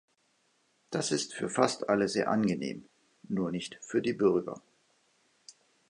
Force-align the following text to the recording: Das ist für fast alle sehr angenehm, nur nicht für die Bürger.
Das 0.89 1.11
ist 1.11 1.35
für 1.35 1.47
fast 1.47 1.87
alle 1.87 2.07
sehr 2.09 2.27
angenehm, 2.31 2.85
nur 3.21 3.51
nicht 3.51 3.77
für 3.83 4.01
die 4.01 4.13
Bürger. 4.13 4.59